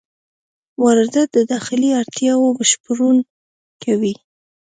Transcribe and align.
واردات 0.83 1.27
د 1.33 1.37
داخلي 1.53 1.89
اړتیاوو 2.01 2.55
بشپړونه 2.59 3.21
کوي. 3.83 4.13